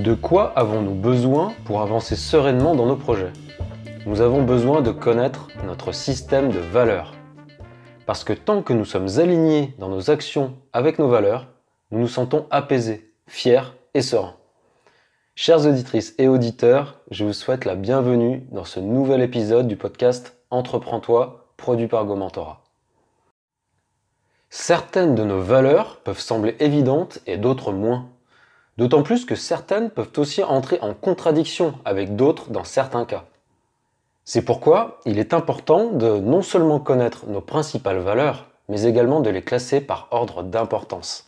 De 0.00 0.14
quoi 0.14 0.54
avons-nous 0.56 0.94
besoin 0.94 1.52
pour 1.66 1.82
avancer 1.82 2.16
sereinement 2.16 2.74
dans 2.74 2.86
nos 2.86 2.96
projets? 2.96 3.34
Nous 4.06 4.22
avons 4.22 4.42
besoin 4.42 4.80
de 4.80 4.92
connaître 4.92 5.48
notre 5.66 5.92
système 5.92 6.50
de 6.50 6.58
valeurs. 6.58 7.12
Parce 8.06 8.24
que 8.24 8.32
tant 8.32 8.62
que 8.62 8.72
nous 8.72 8.86
sommes 8.86 9.08
alignés 9.18 9.74
dans 9.78 9.90
nos 9.90 10.10
actions 10.10 10.54
avec 10.72 10.98
nos 10.98 11.08
valeurs, 11.08 11.48
nous 11.90 11.98
nous 11.98 12.08
sentons 12.08 12.46
apaisés, 12.50 13.12
fiers 13.26 13.74
et 13.92 14.00
sereins. 14.00 14.36
Chères 15.34 15.66
auditrices 15.66 16.14
et 16.16 16.28
auditeurs, 16.28 17.00
je 17.10 17.26
vous 17.26 17.34
souhaite 17.34 17.66
la 17.66 17.74
bienvenue 17.74 18.46
dans 18.52 18.64
ce 18.64 18.80
nouvel 18.80 19.20
épisode 19.20 19.68
du 19.68 19.76
podcast 19.76 20.34
Entreprends-toi, 20.48 21.52
produit 21.58 21.88
par 21.88 22.06
Gomentora. 22.06 22.62
Certaines 24.48 25.14
de 25.14 25.24
nos 25.24 25.42
valeurs 25.42 25.98
peuvent 25.98 26.20
sembler 26.20 26.56
évidentes 26.58 27.18
et 27.26 27.36
d'autres 27.36 27.72
moins. 27.72 28.08
D'autant 28.80 29.02
plus 29.02 29.26
que 29.26 29.34
certaines 29.34 29.90
peuvent 29.90 30.12
aussi 30.16 30.42
entrer 30.42 30.78
en 30.80 30.94
contradiction 30.94 31.74
avec 31.84 32.16
d'autres 32.16 32.48
dans 32.48 32.64
certains 32.64 33.04
cas. 33.04 33.26
C'est 34.24 34.40
pourquoi 34.40 35.00
il 35.04 35.18
est 35.18 35.34
important 35.34 35.90
de 35.90 36.18
non 36.18 36.40
seulement 36.40 36.80
connaître 36.80 37.26
nos 37.26 37.42
principales 37.42 37.98
valeurs, 37.98 38.46
mais 38.70 38.84
également 38.84 39.20
de 39.20 39.28
les 39.28 39.42
classer 39.42 39.82
par 39.82 40.08
ordre 40.12 40.42
d'importance. 40.42 41.26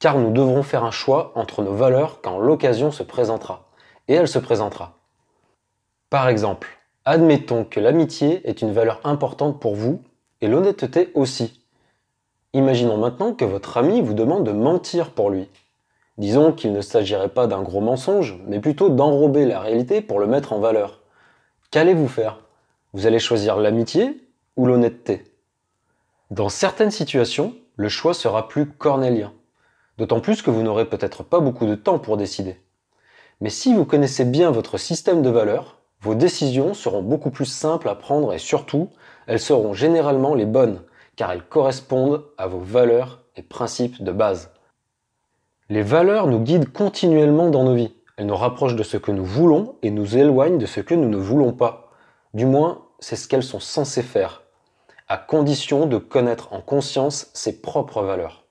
Car 0.00 0.18
nous 0.18 0.30
devrons 0.30 0.62
faire 0.62 0.84
un 0.84 0.90
choix 0.90 1.32
entre 1.34 1.62
nos 1.62 1.72
valeurs 1.72 2.20
quand 2.20 2.38
l'occasion 2.38 2.90
se 2.90 3.02
présentera. 3.02 3.70
Et 4.08 4.12
elle 4.12 4.28
se 4.28 4.38
présentera. 4.38 4.98
Par 6.10 6.28
exemple, 6.28 6.68
admettons 7.06 7.64
que 7.64 7.80
l'amitié 7.80 8.46
est 8.46 8.60
une 8.60 8.72
valeur 8.72 9.00
importante 9.04 9.60
pour 9.60 9.74
vous 9.74 10.02
et 10.42 10.46
l'honnêteté 10.46 11.10
aussi. 11.14 11.58
Imaginons 12.52 12.98
maintenant 12.98 13.32
que 13.32 13.46
votre 13.46 13.78
ami 13.78 14.02
vous 14.02 14.12
demande 14.12 14.44
de 14.44 14.52
mentir 14.52 15.12
pour 15.12 15.30
lui 15.30 15.48
Disons 16.18 16.52
qu'il 16.52 16.72
ne 16.72 16.80
s'agirait 16.80 17.28
pas 17.28 17.46
d'un 17.46 17.62
gros 17.62 17.80
mensonge, 17.80 18.38
mais 18.46 18.58
plutôt 18.58 18.88
d'enrober 18.88 19.44
la 19.44 19.60
réalité 19.60 20.00
pour 20.00 20.18
le 20.18 20.26
mettre 20.26 20.54
en 20.54 20.60
valeur. 20.60 21.02
Qu'allez-vous 21.70 22.08
faire? 22.08 22.40
Vous 22.94 23.06
allez 23.06 23.18
choisir 23.18 23.58
l'amitié 23.58 24.26
ou 24.56 24.64
l'honnêteté? 24.64 25.24
Dans 26.30 26.48
certaines 26.48 26.90
situations, 26.90 27.54
le 27.76 27.90
choix 27.90 28.14
sera 28.14 28.48
plus 28.48 28.66
cornélien. 28.66 29.34
D'autant 29.98 30.20
plus 30.20 30.40
que 30.40 30.50
vous 30.50 30.62
n'aurez 30.62 30.88
peut-être 30.88 31.22
pas 31.22 31.40
beaucoup 31.40 31.66
de 31.66 31.74
temps 31.74 31.98
pour 31.98 32.16
décider. 32.16 32.58
Mais 33.42 33.50
si 33.50 33.74
vous 33.74 33.84
connaissez 33.84 34.24
bien 34.24 34.50
votre 34.50 34.78
système 34.78 35.20
de 35.20 35.28
valeurs, 35.28 35.78
vos 36.00 36.14
décisions 36.14 36.72
seront 36.72 37.02
beaucoup 37.02 37.30
plus 37.30 37.44
simples 37.44 37.90
à 37.90 37.94
prendre 37.94 38.32
et 38.32 38.38
surtout, 38.38 38.88
elles 39.26 39.40
seront 39.40 39.74
généralement 39.74 40.34
les 40.34 40.46
bonnes, 40.46 40.80
car 41.16 41.30
elles 41.32 41.44
correspondent 41.44 42.24
à 42.38 42.46
vos 42.46 42.60
valeurs 42.60 43.22
et 43.36 43.42
principes 43.42 44.02
de 44.02 44.12
base. 44.12 44.50
Les 45.68 45.82
valeurs 45.82 46.28
nous 46.28 46.38
guident 46.38 46.72
continuellement 46.72 47.50
dans 47.50 47.64
nos 47.64 47.74
vies. 47.74 47.92
Elles 48.16 48.26
nous 48.26 48.36
rapprochent 48.36 48.76
de 48.76 48.84
ce 48.84 48.96
que 48.96 49.10
nous 49.10 49.24
voulons 49.24 49.74
et 49.82 49.90
nous 49.90 50.16
éloignent 50.16 50.58
de 50.58 50.66
ce 50.66 50.80
que 50.80 50.94
nous 50.94 51.08
ne 51.08 51.16
voulons 51.16 51.52
pas. 51.52 51.90
Du 52.34 52.46
moins, 52.46 52.84
c'est 53.00 53.16
ce 53.16 53.26
qu'elles 53.26 53.42
sont 53.42 53.58
censées 53.58 54.04
faire, 54.04 54.44
à 55.08 55.16
condition 55.16 55.86
de 55.86 55.98
connaître 55.98 56.52
en 56.52 56.60
conscience 56.60 57.30
ses 57.34 57.60
propres 57.60 58.02
valeurs. 58.02 58.44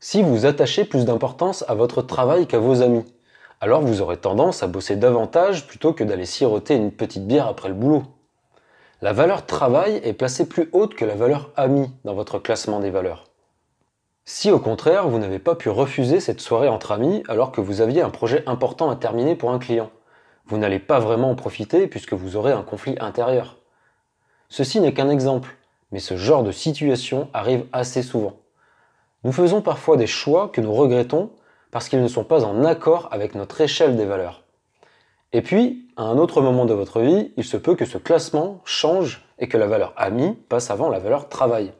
Si 0.00 0.22
vous 0.22 0.44
attachez 0.44 0.84
plus 0.84 1.06
d'importance 1.06 1.64
à 1.66 1.74
votre 1.74 2.02
travail 2.02 2.46
qu'à 2.46 2.58
vos 2.58 2.82
amis, 2.82 3.06
alors 3.62 3.80
vous 3.80 4.02
aurez 4.02 4.18
tendance 4.18 4.62
à 4.62 4.66
bosser 4.66 4.96
davantage 4.96 5.66
plutôt 5.66 5.94
que 5.94 6.04
d'aller 6.04 6.26
siroter 6.26 6.74
une 6.76 6.92
petite 6.92 7.26
bière 7.26 7.46
après 7.46 7.70
le 7.70 7.74
boulot. 7.74 8.02
La 9.00 9.14
valeur 9.14 9.46
travail 9.46 9.98
est 10.04 10.12
placée 10.12 10.46
plus 10.46 10.68
haute 10.72 10.94
que 10.94 11.06
la 11.06 11.14
valeur 11.14 11.52
ami 11.56 11.90
dans 12.04 12.14
votre 12.14 12.38
classement 12.38 12.80
des 12.80 12.90
valeurs. 12.90 13.27
Si 14.30 14.50
au 14.50 14.58
contraire, 14.58 15.08
vous 15.08 15.18
n'avez 15.18 15.38
pas 15.38 15.54
pu 15.54 15.70
refuser 15.70 16.20
cette 16.20 16.42
soirée 16.42 16.68
entre 16.68 16.92
amis 16.92 17.22
alors 17.28 17.50
que 17.50 17.62
vous 17.62 17.80
aviez 17.80 18.02
un 18.02 18.10
projet 18.10 18.42
important 18.46 18.90
à 18.90 18.94
terminer 18.94 19.36
pour 19.36 19.52
un 19.52 19.58
client, 19.58 19.90
vous 20.44 20.58
n'allez 20.58 20.80
pas 20.80 20.98
vraiment 20.98 21.30
en 21.30 21.34
profiter 21.34 21.86
puisque 21.86 22.12
vous 22.12 22.36
aurez 22.36 22.52
un 22.52 22.62
conflit 22.62 22.94
intérieur. 23.00 23.56
Ceci 24.50 24.82
n'est 24.82 24.92
qu'un 24.92 25.08
exemple, 25.08 25.56
mais 25.92 25.98
ce 25.98 26.18
genre 26.18 26.42
de 26.42 26.52
situation 26.52 27.30
arrive 27.32 27.64
assez 27.72 28.02
souvent. 28.02 28.36
Nous 29.24 29.32
faisons 29.32 29.62
parfois 29.62 29.96
des 29.96 30.06
choix 30.06 30.50
que 30.52 30.60
nous 30.60 30.74
regrettons 30.74 31.30
parce 31.70 31.88
qu'ils 31.88 32.02
ne 32.02 32.06
sont 32.06 32.24
pas 32.24 32.44
en 32.44 32.66
accord 32.66 33.08
avec 33.10 33.34
notre 33.34 33.58
échelle 33.62 33.96
des 33.96 34.04
valeurs. 34.04 34.42
Et 35.32 35.40
puis, 35.40 35.88
à 35.96 36.02
un 36.02 36.18
autre 36.18 36.42
moment 36.42 36.66
de 36.66 36.74
votre 36.74 37.00
vie, 37.00 37.32
il 37.38 37.44
se 37.44 37.56
peut 37.56 37.76
que 37.76 37.86
ce 37.86 37.96
classement 37.96 38.60
change 38.66 39.26
et 39.38 39.48
que 39.48 39.56
la 39.56 39.66
valeur 39.66 39.94
ami 39.96 40.34
passe 40.50 40.70
avant 40.70 40.90
la 40.90 40.98
valeur 40.98 41.30
travail. 41.30 41.72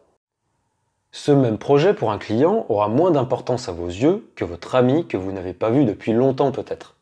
Ce 1.21 1.33
même 1.33 1.59
projet 1.59 1.95
pour 1.95 2.13
un 2.13 2.19
client 2.19 2.65
aura 2.69 2.87
moins 2.87 3.11
d'importance 3.11 3.69
à 3.69 3.73
vos 3.73 3.89
yeux 3.89 4.31
que 4.37 4.45
votre 4.45 4.77
ami 4.77 5.05
que 5.09 5.17
vous 5.17 5.33
n'avez 5.33 5.53
pas 5.53 5.69
vu 5.69 5.85
depuis 5.85 6.13
longtemps 6.13 6.53
peut-être. 6.53 6.95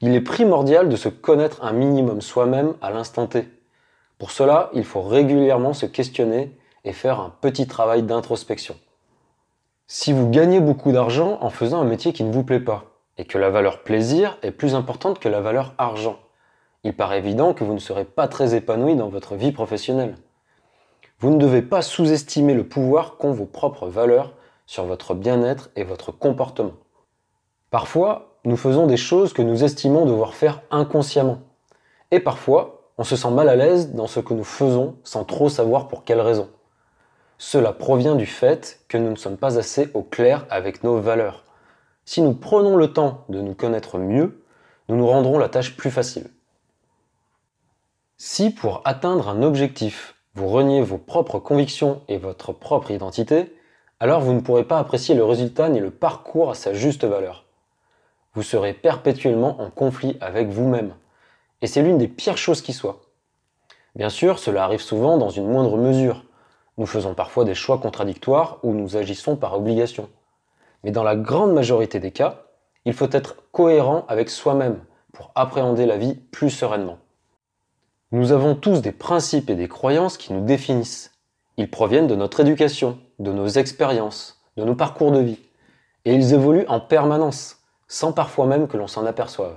Il 0.00 0.14
est 0.14 0.20
primordial 0.20 0.88
de 0.88 0.94
se 0.94 1.08
connaître 1.08 1.64
un 1.64 1.72
minimum 1.72 2.20
soi-même 2.20 2.74
à 2.80 2.92
l'instant 2.92 3.26
T. 3.26 3.48
Pour 4.18 4.30
cela, 4.30 4.70
il 4.72 4.84
faut 4.84 5.02
régulièrement 5.02 5.72
se 5.72 5.84
questionner 5.84 6.56
et 6.84 6.92
faire 6.92 7.18
un 7.18 7.34
petit 7.40 7.66
travail 7.66 8.04
d'introspection. 8.04 8.76
Si 9.88 10.12
vous 10.12 10.30
gagnez 10.30 10.60
beaucoup 10.60 10.92
d'argent 10.92 11.38
en 11.40 11.50
faisant 11.50 11.80
un 11.80 11.86
métier 11.86 12.12
qui 12.12 12.22
ne 12.22 12.32
vous 12.32 12.44
plaît 12.44 12.60
pas, 12.60 12.84
et 13.18 13.24
que 13.24 13.36
la 13.36 13.50
valeur 13.50 13.82
plaisir 13.82 14.38
est 14.42 14.52
plus 14.52 14.76
importante 14.76 15.18
que 15.18 15.28
la 15.28 15.40
valeur 15.40 15.74
argent, 15.76 16.20
il 16.84 16.94
paraît 16.94 17.18
évident 17.18 17.52
que 17.52 17.64
vous 17.64 17.74
ne 17.74 17.80
serez 17.80 18.04
pas 18.04 18.28
très 18.28 18.54
épanoui 18.54 18.94
dans 18.94 19.08
votre 19.08 19.34
vie 19.34 19.50
professionnelle. 19.50 20.14
Vous 21.24 21.30
ne 21.30 21.38
devez 21.38 21.62
pas 21.62 21.80
sous-estimer 21.80 22.52
le 22.52 22.68
pouvoir 22.68 23.16
qu'ont 23.16 23.32
vos 23.32 23.46
propres 23.46 23.86
valeurs 23.86 24.34
sur 24.66 24.84
votre 24.84 25.14
bien-être 25.14 25.70
et 25.74 25.82
votre 25.82 26.12
comportement. 26.12 26.74
Parfois, 27.70 28.36
nous 28.44 28.58
faisons 28.58 28.86
des 28.86 28.98
choses 28.98 29.32
que 29.32 29.40
nous 29.40 29.64
estimons 29.64 30.04
devoir 30.04 30.34
faire 30.34 30.60
inconsciemment. 30.70 31.38
Et 32.10 32.20
parfois, 32.20 32.90
on 32.98 33.04
se 33.04 33.16
sent 33.16 33.30
mal 33.30 33.48
à 33.48 33.56
l'aise 33.56 33.94
dans 33.94 34.06
ce 34.06 34.20
que 34.20 34.34
nous 34.34 34.44
faisons 34.44 34.96
sans 35.02 35.24
trop 35.24 35.48
savoir 35.48 35.88
pour 35.88 36.04
quelle 36.04 36.20
raison. 36.20 36.50
Cela 37.38 37.72
provient 37.72 38.16
du 38.16 38.26
fait 38.26 38.84
que 38.88 38.98
nous 38.98 39.08
ne 39.08 39.16
sommes 39.16 39.38
pas 39.38 39.58
assez 39.58 39.88
au 39.94 40.02
clair 40.02 40.44
avec 40.50 40.84
nos 40.84 41.00
valeurs. 41.00 41.44
Si 42.04 42.20
nous 42.20 42.34
prenons 42.34 42.76
le 42.76 42.92
temps 42.92 43.24
de 43.30 43.40
nous 43.40 43.54
connaître 43.54 43.96
mieux, 43.96 44.44
nous 44.90 44.96
nous 44.96 45.06
rendrons 45.06 45.38
la 45.38 45.48
tâche 45.48 45.74
plus 45.74 45.90
facile. 45.90 46.28
Si 48.18 48.50
pour 48.50 48.82
atteindre 48.84 49.30
un 49.30 49.42
objectif, 49.42 50.13
vous 50.34 50.48
reniez 50.48 50.82
vos 50.82 50.98
propres 50.98 51.38
convictions 51.38 52.02
et 52.08 52.18
votre 52.18 52.52
propre 52.52 52.90
identité, 52.90 53.54
alors 54.00 54.20
vous 54.20 54.32
ne 54.32 54.40
pourrez 54.40 54.64
pas 54.64 54.78
apprécier 54.78 55.14
le 55.14 55.24
résultat 55.24 55.68
ni 55.68 55.78
le 55.78 55.90
parcours 55.90 56.50
à 56.50 56.54
sa 56.54 56.74
juste 56.74 57.04
valeur. 57.04 57.44
Vous 58.34 58.42
serez 58.42 58.74
perpétuellement 58.74 59.60
en 59.60 59.70
conflit 59.70 60.16
avec 60.20 60.48
vous-même. 60.48 60.94
Et 61.62 61.68
c'est 61.68 61.82
l'une 61.82 61.98
des 61.98 62.08
pires 62.08 62.36
choses 62.36 62.62
qui 62.62 62.72
soit. 62.72 63.00
Bien 63.94 64.10
sûr, 64.10 64.40
cela 64.40 64.64
arrive 64.64 64.80
souvent 64.80 65.18
dans 65.18 65.30
une 65.30 65.46
moindre 65.46 65.76
mesure. 65.76 66.24
Nous 66.78 66.86
faisons 66.86 67.14
parfois 67.14 67.44
des 67.44 67.54
choix 67.54 67.78
contradictoires 67.78 68.58
ou 68.64 68.74
nous 68.74 68.96
agissons 68.96 69.36
par 69.36 69.54
obligation. 69.54 70.08
Mais 70.82 70.90
dans 70.90 71.04
la 71.04 71.14
grande 71.14 71.54
majorité 71.54 72.00
des 72.00 72.10
cas, 72.10 72.42
il 72.84 72.92
faut 72.92 73.08
être 73.12 73.36
cohérent 73.52 74.04
avec 74.08 74.28
soi-même 74.28 74.80
pour 75.12 75.30
appréhender 75.36 75.86
la 75.86 75.96
vie 75.96 76.14
plus 76.14 76.50
sereinement. 76.50 76.98
Nous 78.14 78.30
avons 78.30 78.54
tous 78.54 78.80
des 78.80 78.92
principes 78.92 79.50
et 79.50 79.56
des 79.56 79.66
croyances 79.66 80.18
qui 80.18 80.32
nous 80.32 80.44
définissent. 80.44 81.10
Ils 81.56 81.68
proviennent 81.68 82.06
de 82.06 82.14
notre 82.14 82.38
éducation, 82.38 82.96
de 83.18 83.32
nos 83.32 83.48
expériences, 83.48 84.40
de 84.56 84.62
nos 84.62 84.76
parcours 84.76 85.10
de 85.10 85.18
vie. 85.18 85.40
Et 86.04 86.14
ils 86.14 86.32
évoluent 86.32 86.68
en 86.68 86.78
permanence, 86.78 87.56
sans 87.88 88.12
parfois 88.12 88.46
même 88.46 88.68
que 88.68 88.76
l'on 88.76 88.86
s'en 88.86 89.04
aperçoive. 89.04 89.56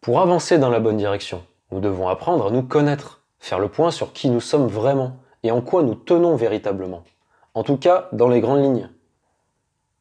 Pour 0.00 0.18
avancer 0.20 0.56
dans 0.56 0.70
la 0.70 0.80
bonne 0.80 0.96
direction, 0.96 1.44
nous 1.70 1.80
devons 1.80 2.08
apprendre 2.08 2.46
à 2.46 2.50
nous 2.50 2.62
connaître, 2.62 3.20
faire 3.38 3.58
le 3.58 3.68
point 3.68 3.90
sur 3.90 4.14
qui 4.14 4.30
nous 4.30 4.40
sommes 4.40 4.68
vraiment 4.68 5.18
et 5.42 5.50
en 5.50 5.60
quoi 5.60 5.82
nous 5.82 5.94
tenons 5.94 6.36
véritablement. 6.36 7.04
En 7.52 7.64
tout 7.64 7.76
cas, 7.76 8.08
dans 8.12 8.28
les 8.28 8.40
grandes 8.40 8.62
lignes. 8.62 8.88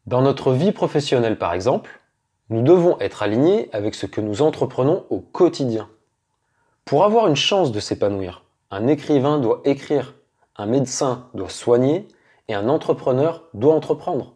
Dans 0.06 0.22
notre 0.22 0.54
vie 0.54 0.72
professionnelle 0.72 1.38
par 1.38 1.52
exemple, 1.52 2.00
nous 2.50 2.62
devons 2.62 2.98
être 3.02 3.24
alignés 3.24 3.70
avec 3.74 3.94
ce 3.94 4.06
que 4.06 4.22
nous 4.22 4.42
entreprenons 4.42 5.04
au 5.10 5.20
quotidien. 5.20 5.90
Pour 6.88 7.04
avoir 7.04 7.28
une 7.28 7.36
chance 7.36 7.74
de 7.74 7.82
s'épanouir, 7.82 8.44
un 8.72 8.88
écrivain 8.88 9.40
doit 9.40 9.60
écrire, 9.66 10.14
un 10.56 10.68
médecin 10.68 11.28
doit 11.34 11.50
soigner 11.50 12.08
et 12.48 12.54
un 12.54 12.70
entrepreneur 12.70 13.44
doit 13.54 13.76
entreprendre. 13.76 14.36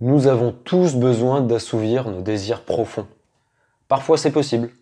Nous 0.00 0.26
avons 0.26 0.50
tous 0.50 0.96
besoin 0.96 1.40
d'assouvir 1.40 2.10
nos 2.10 2.20
désirs 2.20 2.64
profonds. 2.64 3.06
Parfois 3.86 4.18
c'est 4.18 4.32
possible, 4.32 4.72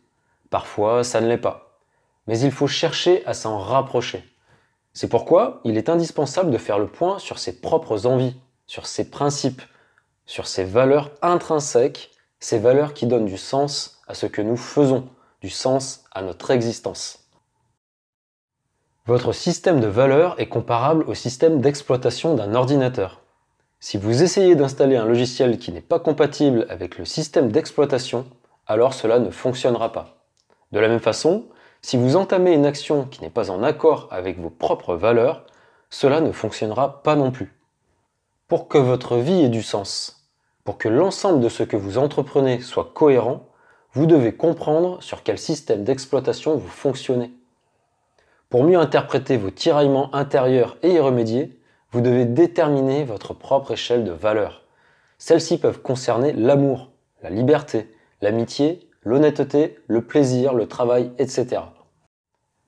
parfois 0.48 1.04
ça 1.04 1.20
ne 1.20 1.28
l'est 1.28 1.36
pas. 1.36 1.78
Mais 2.28 2.40
il 2.40 2.50
faut 2.50 2.66
chercher 2.66 3.22
à 3.26 3.34
s'en 3.34 3.58
rapprocher. 3.58 4.24
C'est 4.94 5.10
pourquoi 5.10 5.60
il 5.64 5.76
est 5.76 5.90
indispensable 5.90 6.50
de 6.50 6.56
faire 6.56 6.78
le 6.78 6.88
point 6.88 7.18
sur 7.18 7.38
ses 7.38 7.60
propres 7.60 8.06
envies, 8.06 8.40
sur 8.66 8.86
ses 8.86 9.10
principes, 9.10 9.60
sur 10.24 10.46
ses 10.46 10.64
valeurs 10.64 11.10
intrinsèques, 11.20 12.12
ces 12.40 12.58
valeurs 12.58 12.94
qui 12.94 13.06
donnent 13.06 13.26
du 13.26 13.36
sens 13.36 14.00
à 14.08 14.14
ce 14.14 14.24
que 14.24 14.40
nous 14.40 14.56
faisons, 14.56 15.10
du 15.40 15.50
sens 15.50 16.04
à 16.12 16.22
notre 16.22 16.50
existence. 16.50 17.28
Votre 19.06 19.32
système 19.32 19.80
de 19.80 19.86
valeurs 19.86 20.34
est 20.40 20.48
comparable 20.48 21.04
au 21.06 21.14
système 21.14 21.60
d'exploitation 21.60 22.34
d'un 22.34 22.54
ordinateur. 22.54 23.20
Si 23.78 23.98
vous 23.98 24.22
essayez 24.22 24.56
d'installer 24.56 24.96
un 24.96 25.04
logiciel 25.04 25.58
qui 25.58 25.70
n'est 25.70 25.80
pas 25.80 26.00
compatible 26.00 26.66
avec 26.70 26.98
le 26.98 27.04
système 27.04 27.52
d'exploitation, 27.52 28.26
alors 28.66 28.94
cela 28.94 29.18
ne 29.18 29.30
fonctionnera 29.30 29.92
pas. 29.92 30.16
De 30.72 30.80
la 30.80 30.88
même 30.88 31.00
façon, 31.00 31.44
si 31.82 31.96
vous 31.96 32.16
entamez 32.16 32.52
une 32.52 32.66
action 32.66 33.04
qui 33.04 33.20
n'est 33.20 33.30
pas 33.30 33.50
en 33.50 33.62
accord 33.62 34.08
avec 34.10 34.40
vos 34.40 34.50
propres 34.50 34.96
valeurs, 34.96 35.46
cela 35.88 36.20
ne 36.20 36.32
fonctionnera 36.32 37.02
pas 37.02 37.14
non 37.14 37.30
plus. 37.30 37.56
Pour 38.48 38.66
que 38.66 38.78
votre 38.78 39.18
vie 39.18 39.44
ait 39.44 39.48
du 39.48 39.62
sens, 39.62 40.28
pour 40.64 40.78
que 40.78 40.88
l'ensemble 40.88 41.40
de 41.40 41.48
ce 41.48 41.62
que 41.62 41.76
vous 41.76 41.96
entreprenez 41.98 42.60
soit 42.60 42.90
cohérent, 42.92 43.46
vous 43.96 44.04
devez 44.04 44.34
comprendre 44.34 45.02
sur 45.02 45.22
quel 45.22 45.38
système 45.38 45.82
d'exploitation 45.82 46.54
vous 46.54 46.68
fonctionnez. 46.68 47.32
Pour 48.50 48.62
mieux 48.62 48.78
interpréter 48.78 49.38
vos 49.38 49.50
tiraillements 49.50 50.14
intérieurs 50.14 50.76
et 50.82 50.92
y 50.92 50.98
remédier, 50.98 51.58
vous 51.92 52.02
devez 52.02 52.26
déterminer 52.26 53.04
votre 53.04 53.32
propre 53.32 53.70
échelle 53.72 54.04
de 54.04 54.12
valeurs. 54.12 54.64
Celles-ci 55.16 55.56
peuvent 55.56 55.80
concerner 55.80 56.34
l'amour, 56.34 56.90
la 57.22 57.30
liberté, 57.30 57.90
l'amitié, 58.20 58.86
l'honnêteté, 59.02 59.78
le 59.86 60.02
plaisir, 60.02 60.52
le 60.52 60.68
travail, 60.68 61.10
etc. 61.18 61.62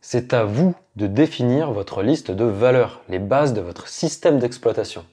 C'est 0.01 0.33
à 0.33 0.45
vous 0.45 0.75
de 0.97 1.07
définir 1.07 1.73
votre 1.73 2.03
liste 2.03 2.31
de 2.31 2.45
valeurs, 2.45 3.03
les 3.11 3.19
bases 3.19 3.53
de 3.53 3.61
votre 3.61 3.87
système 3.89 4.39
d'exploitation. 4.39 5.05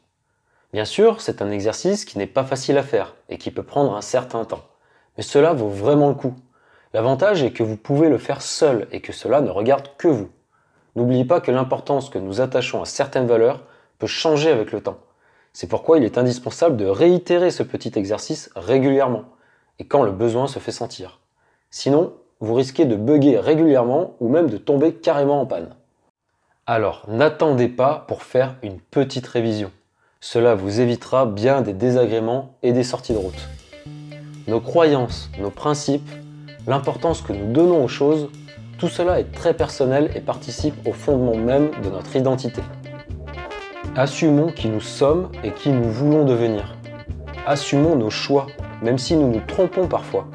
Bien 0.71 0.85
sûr, 0.85 1.19
c'est 1.19 1.41
un 1.41 1.51
exercice 1.51 2.06
qui 2.06 2.18
n'est 2.18 2.25
pas 2.25 2.45
facile 2.45 2.77
à 2.77 2.83
faire 2.83 3.15
et 3.27 3.38
qui 3.38 3.51
peut 3.51 3.63
prendre 3.63 3.94
un 3.97 4.01
certain 4.01 4.45
temps. 4.45 4.63
Mais 5.17 5.23
cela 5.23 5.53
vaut 5.53 5.69
vraiment 5.69 6.09
le 6.09 6.15
coup. 6.15 6.33
L'avantage 6.94 7.44
est 7.44 7.51
que 7.51 7.63
vous 7.63 7.77
pouvez 7.77 8.09
le 8.09 8.17
faire 8.17 8.41
seul 8.41 8.88
et 8.91 9.01
que 9.01 9.13
cela 9.13 9.41
ne 9.41 9.50
regarde 9.50 9.89
que 9.97 10.07
vous. 10.07 10.29
N'oubliez 10.95 11.25
pas 11.25 11.41
que 11.41 11.51
l'importance 11.51 12.09
que 12.09 12.19
nous 12.19 12.41
attachons 12.41 12.81
à 12.81 12.85
certaines 12.85 13.27
valeurs 13.27 13.63
peut 14.00 14.07
changer 14.07 14.50
avec 14.50 14.71
le 14.71 14.81
temps. 14.81 15.00
C'est 15.51 15.67
pourquoi 15.67 15.97
il 15.97 16.03
est 16.03 16.17
indispensable 16.17 16.77
de 16.77 16.85
réitérer 16.85 17.51
ce 17.51 17.63
petit 17.63 17.91
exercice 17.95 18.50
régulièrement 18.56 19.25
et 19.79 19.85
quand 19.85 20.03
le 20.03 20.12
besoin 20.12 20.47
se 20.47 20.59
fait 20.59 20.71
sentir. 20.71 21.19
Sinon, 21.69 22.13
vous 22.39 22.53
risquez 22.53 22.85
de 22.85 22.95
bugger 22.95 23.39
régulièrement 23.39 24.15
ou 24.19 24.29
même 24.29 24.50
de 24.50 24.57
tomber 24.57 24.94
carrément 24.94 25.41
en 25.41 25.45
panne. 25.45 25.75
Alors, 26.65 27.03
n'attendez 27.07 27.68
pas 27.68 28.06
pour 28.07 28.23
faire 28.23 28.56
une 28.63 28.79
petite 28.79 29.27
révision. 29.27 29.71
Cela 30.19 30.56
vous 30.56 30.81
évitera 30.81 31.25
bien 31.25 31.61
des 31.61 31.73
désagréments 31.73 32.56
et 32.63 32.73
des 32.73 32.83
sorties 32.83 33.13
de 33.13 33.18
route. 33.18 33.47
Nos 34.47 34.59
croyances, 34.59 35.30
nos 35.39 35.50
principes, 35.50 36.07
l'importance 36.68 37.21
que 37.21 37.33
nous 37.33 37.51
donnons 37.51 37.83
aux 37.83 37.88
choses, 37.88 38.30
tout 38.77 38.89
cela 38.89 39.19
est 39.19 39.31
très 39.31 39.53
personnel 39.53 40.12
et 40.15 40.19
participe 40.19 40.75
au 40.88 40.94
fondement 40.94 41.36
même 41.36 41.71
de 41.83 41.89
notre 41.89 42.15
identité. 42.15 42.62
Assumons 43.95 44.51
qui 44.51 44.68
nous 44.68 44.81
sommes 44.81 45.30
et 45.44 45.51
qui 45.51 45.69
nous 45.69 45.89
voulons 45.89 46.25
devenir. 46.25 46.75
Assumons 47.47 47.95
nos 47.95 48.09
choix, 48.09 48.47
même 48.83 48.97
si 48.97 49.15
nous 49.15 49.31
nous 49.31 49.42
trompons 49.47 49.88
parfois. 49.88 50.27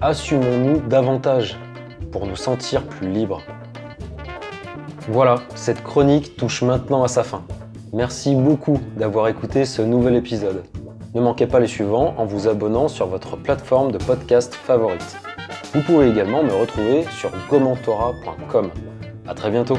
Assumons-nous 0.00 0.80
davantage 0.88 1.58
pour 2.12 2.26
nous 2.26 2.36
sentir 2.36 2.84
plus 2.84 3.10
libres. 3.10 3.42
Voilà, 5.08 5.36
cette 5.54 5.82
chronique 5.82 6.36
touche 6.36 6.62
maintenant 6.62 7.02
à 7.02 7.08
sa 7.08 7.22
fin. 7.22 7.42
Merci 7.92 8.34
beaucoup 8.34 8.80
d'avoir 8.96 9.28
écouté 9.28 9.64
ce 9.64 9.82
nouvel 9.82 10.14
épisode. 10.14 10.62
Ne 11.16 11.22
manquez 11.22 11.46
pas 11.46 11.60
les 11.60 11.66
suivants 11.66 12.12
en 12.18 12.26
vous 12.26 12.46
abonnant 12.46 12.88
sur 12.88 13.06
votre 13.06 13.38
plateforme 13.38 13.90
de 13.90 13.96
podcast 13.96 14.54
favorite. 14.54 15.16
Vous 15.72 15.80
pouvez 15.80 16.10
également 16.10 16.42
me 16.42 16.52
retrouver 16.52 17.04
sur 17.04 17.30
gomentora.com. 17.48 18.70
A 19.26 19.32
très 19.32 19.50
bientôt 19.50 19.78